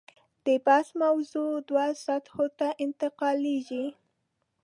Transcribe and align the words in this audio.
د 0.45 0.47
بحث 0.65 0.87
موضوع 1.03 1.49
دوو 1.69 1.89
سطحو 2.05 2.45
ته 2.59 2.67
انتقالېږي. 2.85 3.85